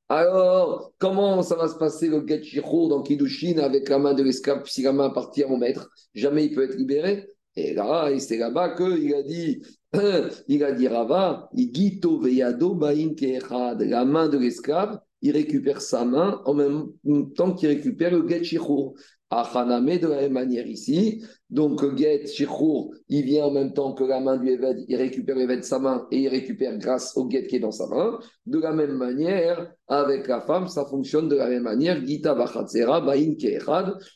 [0.10, 4.64] Alors, comment ça va se passer le get dans Kidushin avec la main de l'esclave
[4.66, 5.90] si la main appartient au maître?
[6.14, 7.30] Jamais il peut être libéré.
[7.56, 9.62] Et là, c'est là-bas qu'il a dit,
[10.48, 16.54] il a dit Rava, Igito veyado la main de l'esclave, il récupère sa main en
[16.54, 16.88] même
[17.36, 18.94] temps qu'il récupère le get shichur.
[19.34, 21.24] Achaname de la même manière ici.
[21.50, 25.38] Donc, get shichur, il vient en même temps que la main du Eved, il récupère
[25.38, 28.20] l'Eved de sa main et il récupère grâce au get qui est dans sa main.
[28.46, 32.06] De la même manière, avec la femme, ça fonctionne de la même manière.
[32.06, 32.46] Gita bain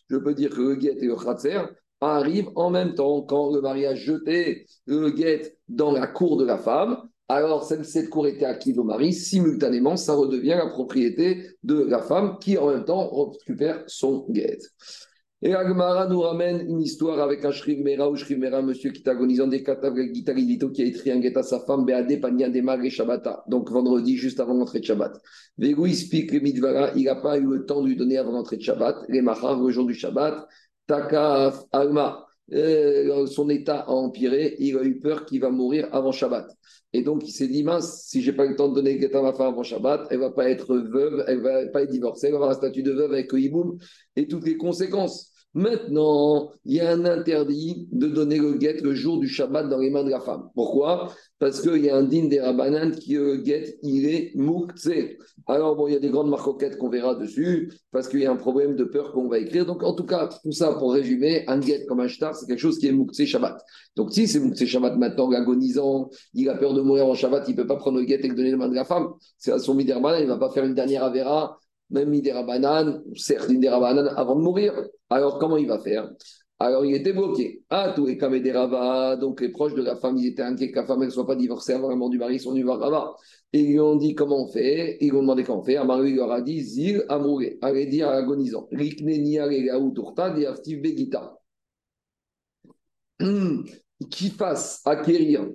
[0.10, 1.62] Je peux dire que le get et le chatzer,
[2.14, 6.46] arrive en même temps quand le mari a jeté le guet dans la cour de
[6.46, 6.98] la femme.
[7.28, 12.38] Alors, cette cour était acquise au mari, simultanément, ça redevient la propriété de la femme
[12.40, 14.60] qui, en même temps, récupère son guet.
[15.42, 19.48] Et Agmara nous ramène une histoire avec un Shrivmera ou Shrivmera, monsieur qui est agonisant
[19.48, 24.40] des Guitaridito, qui a écrit un guet à sa femme, et Shabbata, donc vendredi, juste
[24.40, 25.20] avant l'entrée de Shabbat.
[25.58, 28.58] Vegu explique le Midvara, il n'a pas eu le temps de lui donner avant l'entrée
[28.58, 30.48] de Shabbat, les Mahar, le jour du Shabbat,
[30.88, 36.12] Takaf Alma, euh, son état a empiré, il a eu peur qu'il va mourir avant
[36.12, 36.48] Shabbat.
[36.94, 39.34] Et donc il s'est dit, mince, si j'ai pas le temps de donner à ma
[39.34, 42.38] femme avant Shabbat, elle va pas être veuve, elle va pas être divorcée, elle va
[42.38, 43.78] avoir un statut de veuve avec le
[44.16, 45.32] et toutes les conséquences.
[45.56, 49.78] Maintenant, il y a un interdit de donner le guet le jour du Shabbat dans
[49.78, 50.50] les mains de la femme.
[50.54, 51.14] Pourquoi?
[51.40, 54.90] Parce qu'il y a un din des Rabbanan qui le guet, il est moukse.
[55.48, 58.32] Alors, bon, il y a des grandes marcoquettes qu'on verra dessus, parce qu'il y a
[58.32, 59.66] un problème de peur qu'on va écrire.
[59.66, 62.60] Donc, en tout cas, tout ça pour résumer, un guet comme un shtar, c'est quelque
[62.60, 63.58] chose qui est moukse Shabbat.
[63.96, 67.52] Donc, si c'est moukse Shabbat maintenant, l'agonisant, il a peur de mourir en Shabbat, il
[67.52, 69.08] ne peut pas prendre le guet et le donner dans les mains de la femme.
[69.38, 71.58] C'est à son miderman, il ne va pas faire une dernière avéra
[71.90, 74.74] même Midera Banane, certes Midera Banane avant de mourir.
[75.10, 76.10] Alors comment il va faire?
[76.58, 77.64] Alors, il était bloqué.
[77.70, 81.04] Ah, tous les donc les proches de la femme, ils étaient inquiets que la femme
[81.04, 83.14] ne soit pas divorcée avant la mort du mari, ils sont venus voir Rava.
[83.52, 84.98] Ils lui ont dit comment on fait.
[85.02, 85.74] Ils lui ont demandé comment on fait.
[85.74, 88.70] Leur a dit Zil Amouré, allez dire à l'agonisant.
[94.10, 95.48] Qui fasse acquérir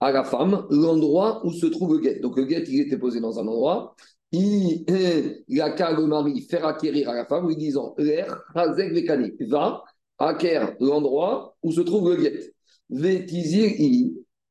[0.00, 2.20] à la femme l'endroit où se trouve le guet.
[2.20, 3.94] Donc le guet, il était posé dans un endroit
[4.32, 9.82] il, a qu'à le mari faire acquérir à la femme, lui disant L'air, va
[10.18, 12.52] acquérir l'endroit où se trouve le guet.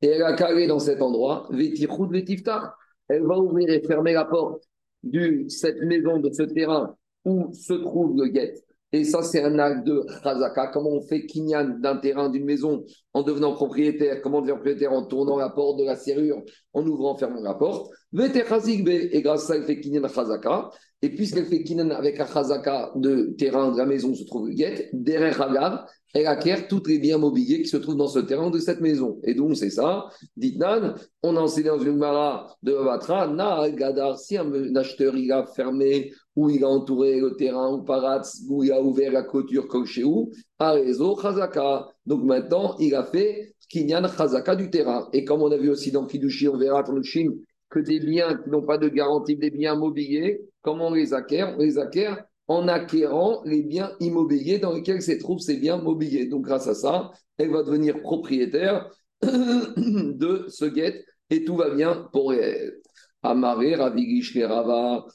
[0.02, 1.48] Et elle a qu'à dans cet endroit.
[1.52, 4.64] Elle va ouvrir et fermer la porte
[5.02, 8.54] de cette maison, de ce terrain où se trouve le guet.
[8.92, 10.66] Et ça, c'est un acte de Khazaka.
[10.68, 14.20] Comment on fait Kinyan d'un terrain, d'une maison, en devenant propriétaire?
[14.20, 14.92] Comment on devient propriétaire?
[14.92, 16.42] En tournant la porte de la serrure,
[16.74, 17.90] en ouvrant, en fermant la porte.
[18.14, 20.70] Et grâce à ça, elle fait Kinyan Khazaka.
[21.04, 24.54] Et puisqu'elle fait Kinyan avec un Khazaka de terrain de la maison, se trouve le
[24.54, 25.84] guet, derrière Hagav,
[26.14, 29.18] elle acquiert tous les biens mobiliers qui se trouvent dans ce terrain de cette maison.
[29.24, 30.10] Et donc, c'est ça.
[30.36, 35.16] Dit Nan, on a enseigné dans une mara de Batra, Na Gadar, si un acheteur
[35.16, 39.10] il a fermé ou il a entouré le terrain ou paratz, où il a ouvert
[39.10, 41.88] la clôture comme chez où, réseau Chazaka.
[42.06, 45.08] Donc maintenant, il a fait Kinyan Chazaka du terrain.
[45.12, 47.32] Et comme on a vu aussi dans Kidushi, on verra dans le Chim,
[47.70, 51.54] que des biens qui n'ont pas de garantie, des biens mobiliers, comment on les acquiert
[51.58, 56.26] On les acquiert en acquérant les biens immobiliers dans lesquels se trouvent ces biens mobiliers.
[56.26, 58.90] Donc, grâce à ça, elle va devenir propriétaire
[59.22, 62.74] de ce guet et tout va bien pour elle.
[63.22, 65.06] Amaré, Ravigish, Rava,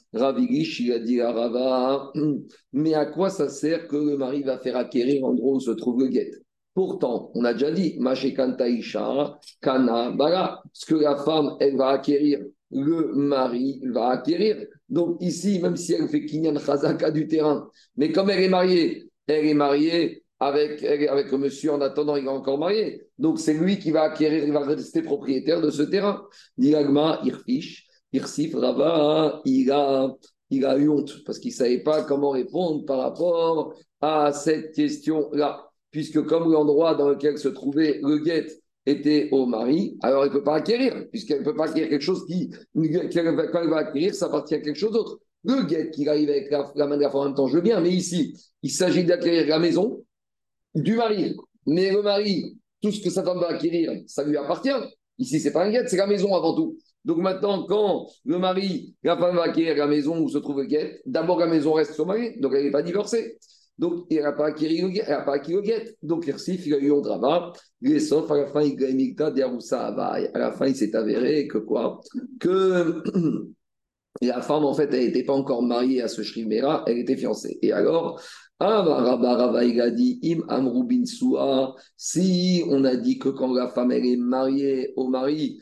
[2.72, 5.70] mais à quoi ça sert que le mari va faire acquérir en gros où se
[5.72, 6.30] trouve le guet?
[6.72, 7.98] Pourtant, on a déjà dit,
[9.60, 14.66] Kana, Bala, ce que la femme, elle va acquérir le mari va acquérir.
[14.88, 19.08] Donc ici, même si elle fait Kinyan Chazaka du terrain, mais comme elle est mariée,
[19.26, 23.02] elle est mariée avec, avec le monsieur en attendant, il est encore marié.
[23.18, 26.26] Donc c'est lui qui va acquérir, il va rester propriétaire de ce terrain.
[26.56, 30.14] Diagma, Irfish, Irsif, Rava, il a,
[30.50, 34.74] il a eu honte parce qu'il ne savait pas comment répondre par rapport à cette
[34.74, 35.64] question-là.
[35.90, 38.46] Puisque comme l'endroit dans lequel se trouvait le guet
[38.88, 42.02] était au mari, alors elle ne peut pas acquérir, puisqu'elle ne peut pas acquérir quelque
[42.02, 45.20] chose qui, quand elle va acquérir, ça appartient à quelque chose d'autre.
[45.44, 47.62] Le guet qui arrive avec la, main de la femme en même temps, je veux
[47.62, 50.04] bien, mais ici, il s'agit d'acquérir la maison
[50.74, 51.36] du mari.
[51.66, 54.70] Mais le mari, tout ce que sa femme va acquérir, ça lui appartient.
[55.18, 56.78] Ici, c'est pas un guet, c'est la maison avant tout.
[57.04, 60.66] Donc maintenant, quand le mari, la femme va acquérir la maison où se trouve le
[60.66, 63.38] guet, d'abord la maison reste son mari, donc elle n'est pas divorcée.
[63.78, 65.96] Donc, il n'a pas acquis le guet.
[66.02, 67.52] Donc, Irsif, il a eu drama.
[67.80, 69.16] Il sauf, à la fin, il a eu
[69.72, 72.00] À la fin, il s'est avéré que quoi?
[72.40, 73.02] Que
[74.20, 77.58] la femme, en fait, elle n'était pas encore mariée à ce Shrimera, elle était fiancée.
[77.62, 78.20] Et alors,
[78.58, 81.04] ah, dit, Im Amrubin
[81.96, 85.60] si on a dit que quand la femme, est mariée au mari,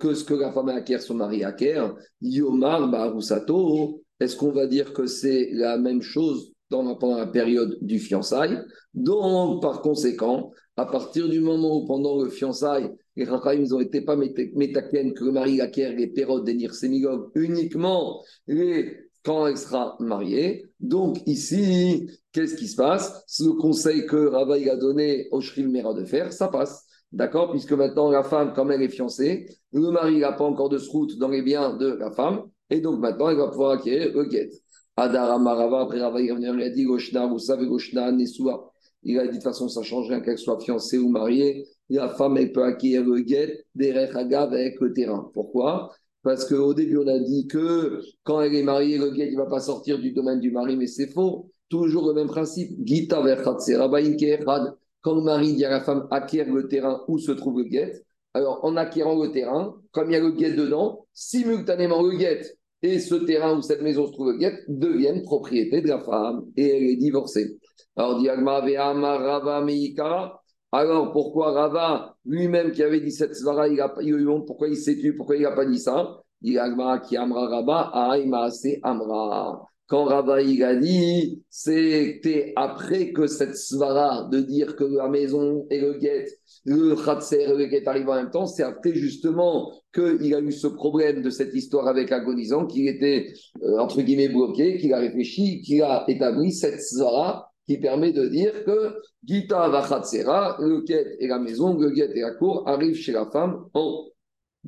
[0.00, 4.94] que ce que la femme acquiert, son mari acquiert, Yomar Barusato, est-ce qu'on va dire
[4.94, 8.58] que c'est la même chose pendant la période du fiançailles.
[8.94, 14.00] Donc, par conséquent, à partir du moment où pendant le fiançailles, les Rachaim n'ont été
[14.00, 18.22] pas métaken, que le mari acquiert les périodes des Semigog uniquement
[19.24, 20.64] quand elle sera mariée.
[20.78, 23.24] Donc ici, qu'est-ce qui se passe?
[23.40, 26.84] Le conseil que Rava a donné au Shrim Mera de faire, ça passe.
[27.10, 27.50] D'accord?
[27.50, 31.18] Puisque maintenant, la femme, comme elle est fiancée, le mari n'a pas encore de route
[31.18, 34.50] dans les biens de la femme, et donc maintenant, elle va pouvoir acquérir le guet.
[34.98, 38.72] Adara Marava, après Rava, il a dit Goshna, vous savez, Goshna, Nesua.
[39.04, 41.66] Il a dit de toute façon, ça change rien qu'elle soit fiancée ou mariée.
[41.88, 45.30] La femme, elle peut acquérir le guet Rechagav avec le terrain.
[45.32, 45.94] Pourquoi?
[46.22, 49.42] Parce qu'au début, on a dit que quand elle est mariée, le guet, il ne
[49.42, 51.48] va pas sortir du domaine du mari, mais c'est faux.
[51.68, 52.76] Toujours le même principe.
[52.84, 53.22] Gita
[55.02, 58.02] Quand le mari dit à la femme acquiert le terrain où se trouve le guet,
[58.34, 62.57] alors en acquérant le terrain, comme il y a le guet dedans, simultanément le guet
[62.82, 66.68] et ce terrain où cette maison se trouve guet deviennent propriété de la femme et
[66.68, 67.58] elle est divorcée.
[67.96, 68.22] Alors,
[70.70, 73.92] Alors, pourquoi Rava, lui-même qui avait dit cette svara, il a,
[74.28, 76.20] honte, pourquoi il s'est tué, pourquoi il n'a pas dit ça?
[76.42, 77.90] Qui amra Rava,
[78.82, 79.66] amra.
[79.88, 85.66] Quand Rava il a dit, c'était après que cette svara de dire que la maison
[85.70, 86.26] et le guet,
[86.66, 90.52] le khatser et le guet arrivent en même temps, c'est après justement qu'il a eu
[90.52, 94.98] ce problème de cette histoire avec agonisant, qu'il était euh, entre guillemets bloqué, qu'il a
[94.98, 100.82] réfléchi, qu'il a établi cette svara qui permet de dire que Gita va khatsera, le
[100.82, 104.04] guet et la maison, le guet et la cour arrivent chez la femme en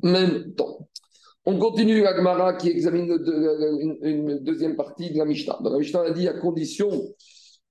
[0.01, 0.87] même temps.
[1.45, 3.17] On continue la Gemara qui examine
[4.03, 5.57] une, deuxième partie de la Mishnah.
[5.63, 6.89] Dans la Mishnah, a dit à condition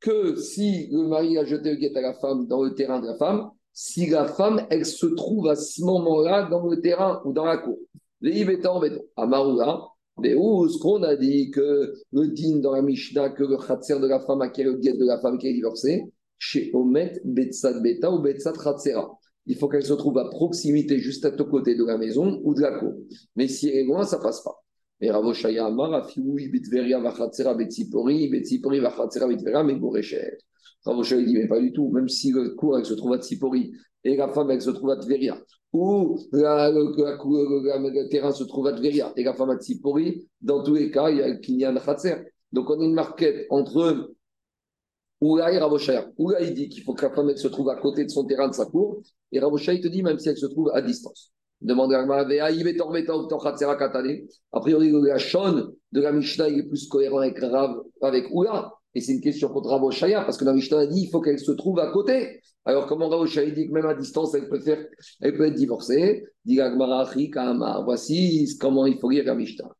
[0.01, 3.07] que si le mari a jeté le guet à la femme dans le terrain de
[3.07, 7.33] la femme, si la femme, elle se trouve à ce moment-là dans le terrain ou
[7.33, 7.79] dans la cour.
[8.21, 9.03] Les en béton.
[9.17, 9.83] Amaroula,
[10.23, 14.19] ce qu'on a dit que le din dans la Mishnah, que le khatser de la
[14.19, 16.03] femme acquiert le guet de la femme qui est divorcée,
[16.39, 21.25] chez Omet, Betsat Beta ou Betsat Khatsera il faut qu'elle se trouve à proximité, juste
[21.25, 22.95] à côté de la maison ou de la cour.
[23.37, 24.63] Mais si elle est loin, ça passe pas.
[25.01, 30.39] Mais Ravoshaya Amar, Afiui, Bitveria, Vachatzera, Betzipori, Betzipori, Vachatzera, Bitveria, mais Gorechet.
[30.85, 31.91] Ravoshaya dit, mais pas du tout.
[31.91, 33.73] Même si le cour, elle se trouve à Tsipori
[34.05, 35.39] et la femme, elle se trouve à Tveria,
[35.73, 40.75] ou la, le, terrain se trouve à Tveria et la femme à Tsipori, dans tous
[40.75, 42.17] les cas, il y a Kinyan Khatser.
[42.53, 44.15] Donc on a une marquette entre
[45.21, 46.11] Ravoshaya.
[46.19, 48.49] Oula, il dit qu'il faut que la femme se trouve à côté de son terrain,
[48.49, 49.03] de sa cour.
[49.33, 51.33] Et Ravoshaya, il te dit même si elle se trouve à distance.
[51.61, 52.01] Demande à
[54.53, 58.73] A priori, la Shon de la Mishnah, il est plus cohérent avec Rav, avec Oula.
[58.95, 61.39] Et c'est une question contre Ravoshaya, parce que la Mishnah a dit il faut qu'elle
[61.39, 62.41] se trouve à côté.
[62.65, 64.85] Alors, comment Ravoshaya dit que même à distance, elle peut, faire,
[65.21, 66.25] elle peut être divorcée?
[66.47, 66.59] Dit
[67.85, 69.71] Voici comment il faut lire la Mishnah.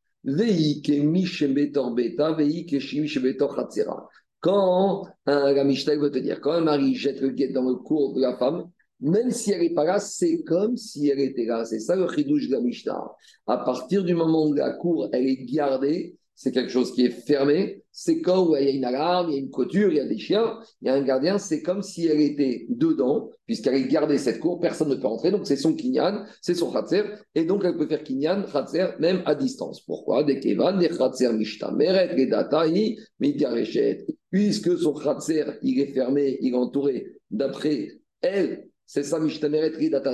[4.41, 7.75] Quand un, la Mishnah veut te dire, quand un mari jette le guet dans le
[7.75, 11.45] cours de la femme, même si elle n'est pas là, c'est comme si elle était
[11.45, 11.65] là.
[11.65, 13.03] C'est ça le chidouche de la Mishnah.
[13.47, 17.09] À partir du moment où la cour, elle est gardée, c'est quelque chose qui est
[17.09, 17.83] fermé.
[17.91, 20.07] C'est quand il y a une alarme, il y a une couture, il y a
[20.07, 21.37] des chiens, il y a un gardien.
[21.37, 25.29] C'est comme si elle était dedans, puisqu'elle est gardée cette cour, personne ne peut entrer.
[25.29, 27.03] Donc c'est son kinyan, c'est son khatser,
[27.35, 29.81] et donc elle peut faire kinyan, khatser, même à distance.
[29.81, 30.23] Pourquoi?
[30.23, 32.65] Des kevan, des khatser mishta, meret, des data,
[34.31, 39.19] puisque son khatser, il est fermé, il est entouré d'après elle, c'est ça.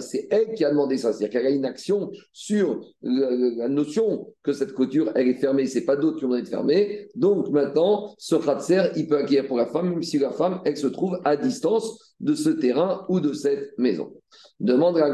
[0.02, 1.12] C'est elle qui a demandé ça.
[1.12, 5.66] C'est-à-dire qu'elle a une action sur la notion que cette couture, elle est fermée.
[5.66, 7.08] C'est pas d'autres qui ont être fermée.
[7.16, 10.78] Donc maintenant, ce Khatser, il peut acquérir pour la femme, même si la femme, elle
[10.78, 14.14] se trouve à distance de ce terrain ou de cette maison.
[14.60, 15.10] Demande à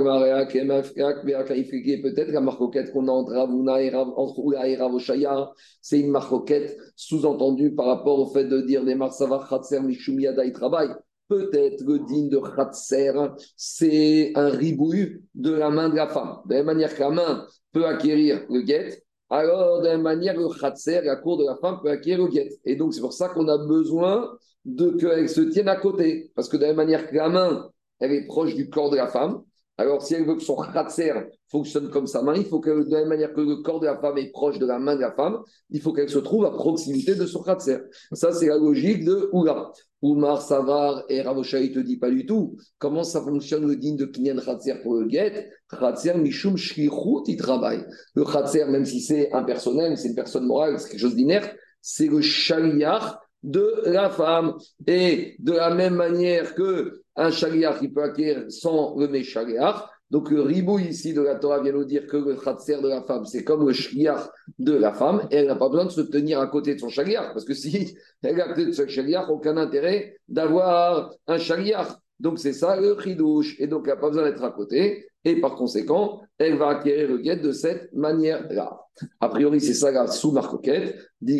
[2.02, 8.19] peut-être la marcoquette qu'on a entre Ravuna et Ravoshaya, c'est une marcoquette sous-entendue par rapport
[8.19, 10.89] au fait de dire des Marsavar Khatser Mishum Yada, il travaille.
[11.34, 13.12] Peut-être le digne de Khatser,
[13.58, 16.38] c'est un ribouille de la main de la femme.
[16.46, 20.04] De la même manière que la main peut acquérir le guet, alors de la même
[20.04, 22.50] manière le Khatser, la cour de la femme, peut acquérir le guet.
[22.65, 24.30] Et donc c'est pour ça qu'on a besoin
[24.63, 26.32] de qu'elle se tienne à côté.
[26.36, 27.67] Parce que de la même manière que la main,
[28.00, 29.41] elle est proche du corps de la femme,
[29.77, 31.13] alors si elle veut que son Khatser
[31.49, 33.88] fonctionne comme sa main, il faut que, de la même manière que le corps de
[33.88, 35.39] la femme est proche de la main de la femme,
[35.71, 37.79] il faut qu'elle se trouve à proximité de son Khatser.
[38.12, 39.71] Ça, c'est la logique de Oula.
[40.03, 42.57] Oumar Savar et Ravosha, il te dit pas du tout.
[42.77, 47.38] Comment ça fonctionne le digne de Kinyan Khatser pour le guet Khatser Mishum Shrichut, il
[47.38, 47.86] travaille.
[48.13, 52.07] Le Khatser, même si c'est impersonnel, c'est une personne morale, c'est quelque chose d'inerte, c'est
[52.07, 54.55] le Shaliach de la femme.
[54.86, 60.30] Et de la même manière que un Shaliach, il peut acquérir sans le Meshaliach, donc
[60.30, 63.26] le ribou ici de la Torah vient nous dire que le khatser de la femme,
[63.26, 66.45] c'est comme le shliach de la femme, elle n'a pas besoin de se tenir à
[66.45, 69.58] côté de son shaliach, parce que si elle a à côté de son shaliach, aucun
[69.58, 71.88] intérêt d'avoir un shaliach.
[72.19, 75.39] Donc c'est ça le chidouche, et donc elle n'a pas besoin d'être à côté, et
[75.39, 78.79] par conséquent, elle va acquérir le guet de cette manière-là.
[79.19, 80.95] A priori, c'est ça la sous-marcoquette.
[81.19, 81.33] Tout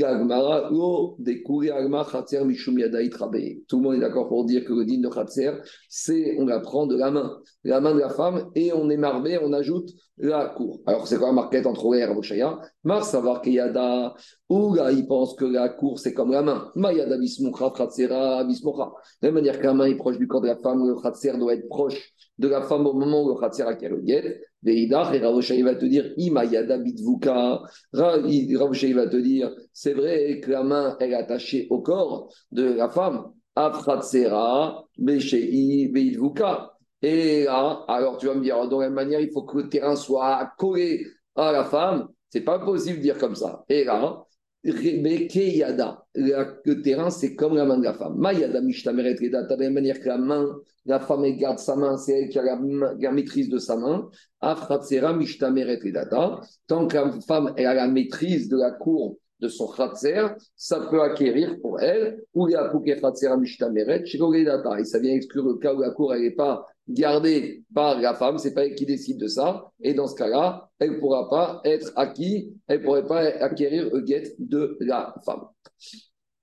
[3.77, 5.51] le monde est d'accord pour dire que le din de Khatser,
[5.87, 8.97] c'est on la prend de la main, la main de la femme, et on est
[8.97, 10.81] marmé, on ajoute la cour.
[10.85, 14.15] Alors, c'est quoi la marquette entre Ola et Raboshaya Mar savoir qu'il y a da,
[14.49, 16.71] ou là, il pense que la cour, c'est comme la main.
[16.75, 18.93] Mayada bismokha, Khatsera, bismokha.
[19.21, 20.95] De la même manière que la main est proche du corps de la femme, le
[20.95, 23.65] Khatser doit être proche de la femme au moment où le Khatser
[24.03, 24.41] guet.
[24.63, 27.61] Veidach, et Ravoshaï va te dire, Imayada bitvuka.
[27.91, 32.89] Ravoshaï va te dire, c'est vrai que la main, est attachée au corps de la
[32.89, 33.31] femme.
[33.55, 36.73] Afratsera, Meshei, Veidvuka.
[37.01, 39.69] Et là, alors tu vas me dire, de la même manière, il faut que le
[39.69, 42.07] terrain soit collé à la femme.
[42.29, 43.63] C'est pas possible de dire comme ça.
[43.67, 44.23] Et là,
[44.63, 48.15] Yada, le terrain, c'est comme la main de la femme.
[48.17, 51.97] Mayada Mishtameret de la même manière que la main, la femme, elle garde sa main,
[51.97, 54.10] c'est elle qui a la, maîtrise de sa main.
[54.39, 56.39] Afratsera Mishtameret Redata.
[56.67, 60.88] Tant que la femme, elle a la maîtrise de la cour de son khatser, ça
[60.89, 65.56] peut acquérir pour elle, ou il y a khatsera Mishtameret, Et ça vient exclure le
[65.56, 68.85] cas où la cour, elle n'est pas gardée par la femme, c'est pas elle qui
[68.85, 69.71] décide de ça.
[69.81, 73.89] Et dans ce cas-là, elle ne pourra pas être acquis, elle ne pourrait pas acquérir
[73.93, 75.47] le guet de la femme.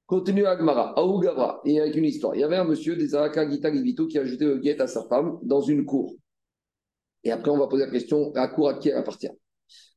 [0.06, 2.34] Continue Agmara, Aougavra, et avec une histoire.
[2.34, 5.04] Il y avait un monsieur des Araka Gita qui a ajouté le guet à sa
[5.04, 6.14] femme dans une cour.
[7.22, 9.30] Et après, on va poser la question la cour à qui elle appartient?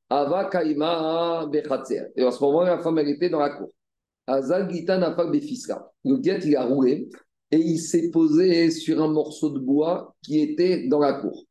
[0.10, 1.49] Ava Kaima
[2.15, 3.71] Et en ce moment, la femme, elle était dans la cour.
[4.27, 5.91] Azal Gita Nafa Befisra.
[6.06, 7.10] Le guet, il a roulé
[7.54, 11.46] et il s'est posé sur un morceau de bois qui était dans la cour.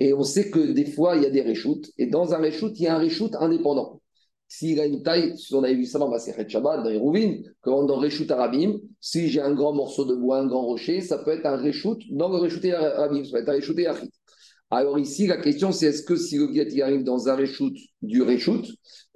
[0.00, 1.88] Et on sait que des fois, il y a des réchoutes.
[1.98, 4.02] Et dans un réchoute, il y a un réchoute indépendant.
[4.48, 7.44] S'il a une taille, si on avait vu ça dans Maseret Shabbat, dans les Rouvines,
[7.60, 11.18] quand dans Réchoute Arabim, si j'ai un grand morceau de bois, un grand rocher, ça
[11.18, 14.10] peut être un réchoute dans le Réchoute Arabim, ça peut être un réchoute Yachid.
[14.70, 18.22] Alors ici, la question, c'est est-ce que si le guet arrive dans un réchoute du
[18.22, 18.66] réchoute,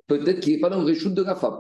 [0.07, 1.59] peut-être qu'il n'est pas dans le réchoute de la femme?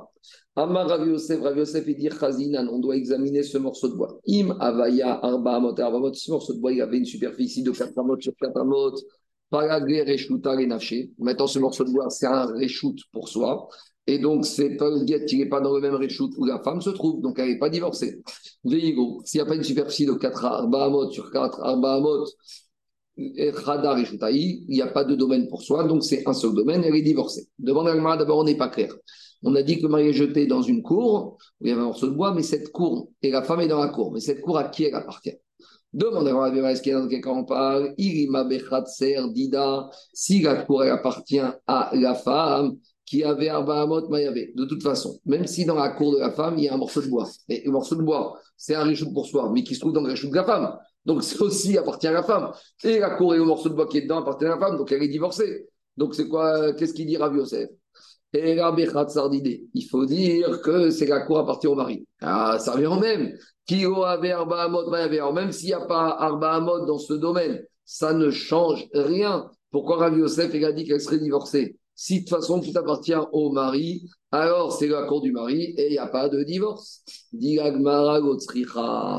[0.61, 4.20] Amar Rav Yosef, Rav Yosef, il dit Chazinan, on doit examiner ce morceau de bois.
[4.28, 7.98] Im Avaya Arba Amot Arba ce morceau de bois, il avait une superficie de 4
[7.98, 8.92] amot sur 4 amot.
[9.48, 11.12] Paragé Reshuta Renafché.
[11.18, 13.68] Maintenant, ce morceau de bois, c'est un reshoot pour soi.
[14.06, 16.61] Et donc, c'est pas le guet qui n'est pas dans le même réchoute où la
[16.62, 18.20] femme se trouve, donc elle n'est pas divorcée.
[18.62, 22.26] Veigo, s'il n'y a pas une superficie de 4 arbaamot sur 4 arbaamot,
[23.16, 27.02] il n'y a pas de domaine pour soi, donc c'est un seul domaine, elle est
[27.02, 27.48] divorcée.
[27.58, 28.94] Devant l'Alma, d'abord, on n'est pas clair.
[29.43, 31.80] On a dit que le mari est jeté dans une cour, où il y avait
[31.80, 34.20] un morceau de bois, mais cette cour, et la femme est dans la cour, mais
[34.20, 35.36] cette cour, à qui elle appartient?
[35.93, 37.95] Demande à Rabbi est-ce qu'il y dans quelqu'un on parle?
[37.97, 44.53] Dida, si la cour elle appartient à la femme qui avait Arba Amot Mayavé.
[44.55, 46.76] De toute façon, même si dans la cour de la femme, il y a un
[46.76, 49.74] morceau de bois, et le morceau de bois, c'est un richout pour soi, mais qui
[49.74, 50.78] se trouve dans le richout de la femme.
[51.05, 52.53] Donc, c'est aussi appartient à la femme.
[52.84, 54.76] Et la cour et le morceau de bois qui est dedans appartient à la femme,
[54.76, 55.66] donc elle est divorcée.
[55.97, 57.70] Donc, c'est quoi Qu'est-ce qu'il dit Rabbi Yosef?
[58.33, 58.57] Et
[59.74, 62.07] il faut dire que c'est la cour appartient au mari.
[62.20, 63.33] Ah, ça revient au même.
[65.35, 69.51] Même s'il n'y a pas Arba dans ce domaine, ça ne change rien.
[69.72, 71.76] Pourquoi Rabbi Yosef a dit qu'elle serait divorcée?
[71.95, 75.89] Si de toute façon tout appartient au mari, alors c'est la cour du mari et
[75.89, 77.03] il n'y a pas de divorce.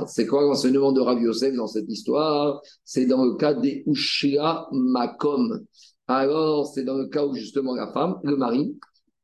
[0.08, 2.62] C'est quoi l'enseignement de Rabbi Yosef dans cette histoire?
[2.84, 5.66] C'est dans le cas des Ushia Makom.
[6.08, 8.76] Alors, c'est dans le cas où justement la femme, le mari,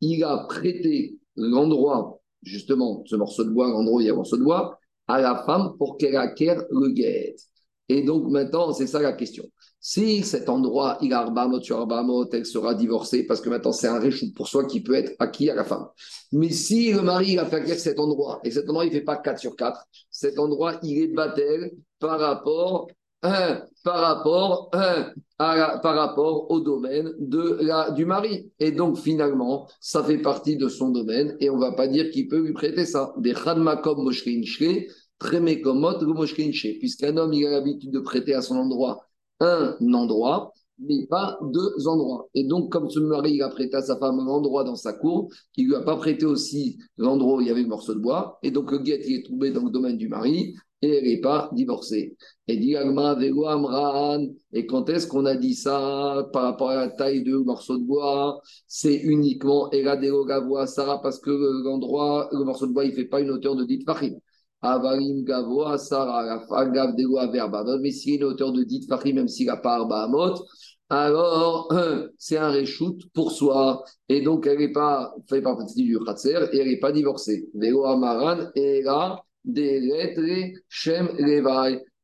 [0.01, 4.17] il a prêté l'endroit, justement, ce morceau de bois, l'endroit où il y a un
[4.17, 7.35] morceau de bois, à la femme pour qu'elle acquiert le guet.
[7.89, 9.45] Et donc maintenant, c'est ça la question.
[9.79, 13.87] Si cet endroit, il a Arbamot sur Arbamot, elle sera divorcée parce que maintenant c'est
[13.87, 15.87] un réchou pour soi qui peut être acquis à la femme.
[16.33, 18.93] Mais si le mari il a fait acquérir cet endroit, et cet endroit il ne
[18.93, 19.79] fait pas 4 sur 4,
[20.11, 22.87] cet endroit il est battel par rapport
[23.83, 24.71] par rapport,
[25.39, 28.51] à par rapport au domaine de la, du mari.
[28.59, 32.09] Et donc, finalement, ça fait partie de son domaine et on ne va pas dire
[32.11, 33.13] qu'il peut lui prêter ça.
[33.17, 34.03] Des Khadmakom
[36.79, 39.03] puisqu'un homme il a l'habitude de prêter à son endroit
[39.39, 42.27] un endroit, mais pas deux endroits.
[42.33, 44.93] Et donc, comme ce mari il a prêté à sa femme un endroit dans sa
[44.93, 47.99] cour, il lui a pas prêté aussi l'endroit où il y avait le morceau de
[47.99, 51.03] bois, et donc le guet il est tombé dans le domaine du mari, et elle
[51.05, 52.15] n'est pas divorcée.
[52.47, 52.75] Et dit
[54.53, 57.83] et quand est-ce qu'on a dit ça par rapport à la taille de morceau de
[57.83, 58.41] bois?
[58.67, 60.25] C'est uniquement Eradero
[60.65, 61.31] Sarah parce que
[61.63, 64.19] l'endroit, le morceau de bois, il ne fait pas une hauteur de dit Fahim.
[64.61, 66.45] Avalim Gavoa Sarah,
[67.31, 67.77] Verba.
[67.81, 70.07] Mais s'il a une hauteur de dit Fahim, même s'il n'a pas Arba
[70.89, 71.69] alors
[72.17, 73.83] c'est un reshoot pour soi.
[74.07, 77.49] Et donc elle n'est pas, fait partie du Khatser et elle n'est pas divorcée.
[77.53, 80.21] Vego Amaran, et là, des lettres
[80.69, 81.09] Shem.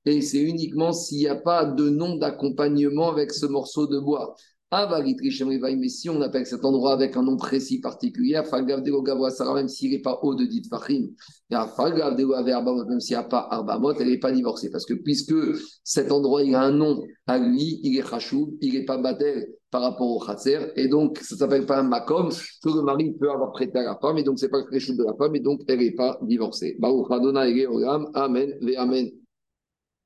[0.06, 4.36] Et c'est uniquement s'il n'y a pas de nom d'accompagnement avec ce morceau de bois.
[4.72, 10.20] Mais si on appelle cet endroit avec un nom précis particulier, même s'il n'est pas
[10.24, 11.12] haut de dit Fahim,
[11.52, 14.72] même s'il n'y a pas Arbamot, elle n'est pas divorcée.
[14.72, 15.36] Parce que puisque
[15.84, 19.48] cet endroit il a un nom à lui, il est Khashou, il n'est pas Batel
[19.74, 23.32] par rapport au Khatser, et donc ça s'appelle pas un Makom, que le mari peut
[23.32, 25.40] avoir prêté à la femme, et donc ce n'est pas le de la femme, et
[25.40, 26.78] donc elle n'est pas divorcée.
[28.14, 29.23] Amen, Amen.